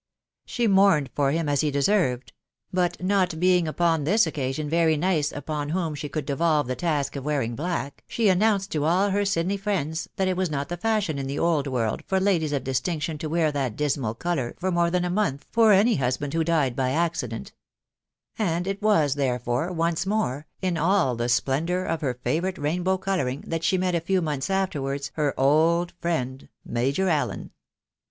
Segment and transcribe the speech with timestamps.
[0.47, 2.33] She mourned for him as he deserved;
[2.73, 3.03] but.
[3.03, 7.23] not being upon this occasion very nice upon whom sfoe could devolve the task of
[7.23, 11.19] wearing black, she announced to all her Sydney friends that it was not the fashion
[11.19, 14.71] in the old world for ladies of dis tinction to wear that dismal colour for
[14.71, 17.53] more than a month for any husband who died by accident;
[18.39, 23.41] and it was, therefore, once more, i» all the splendour of her favourite rainbow colouring,
[23.45, 27.51] that she met a few months afterwards her old friend Major Allen.